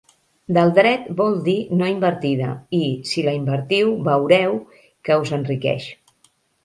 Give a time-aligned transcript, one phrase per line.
[0.57, 4.57] Del dret vol dir no invertida, i si la invertiu veureu
[5.05, 5.91] que us enriqueix.